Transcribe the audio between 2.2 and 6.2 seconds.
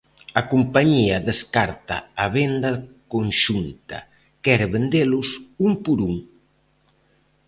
a venda conxunta, quere vendelos un por un.